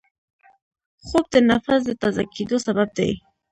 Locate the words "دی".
2.97-3.11